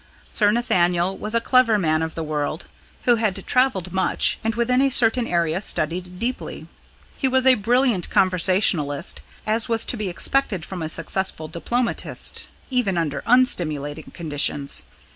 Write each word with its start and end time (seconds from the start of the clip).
Sir 0.27 0.49
Nathaniel 0.49 1.15
was 1.15 1.35
a 1.35 1.39
clever 1.39 1.77
man 1.77 2.01
of 2.01 2.15
the 2.15 2.23
world, 2.23 2.65
who 3.03 3.17
had 3.17 3.45
travelled 3.45 3.93
much, 3.93 4.39
and 4.43 4.55
within 4.55 4.81
a 4.81 4.89
certain 4.89 5.27
area 5.27 5.61
studied 5.61 6.17
deeply. 6.17 6.65
He 7.19 7.27
was 7.27 7.45
a 7.45 7.53
brilliant 7.53 8.09
conversationalist, 8.09 9.21
as 9.45 9.69
was 9.69 9.85
to 9.85 9.97
be 9.97 10.09
expected 10.09 10.65
from 10.65 10.81
a 10.81 10.89
successful 10.89 11.47
diplomatist, 11.47 12.47
even 12.71 12.97
under 12.97 13.21
unstimulating 13.27 14.11
conditions. 14.11 14.81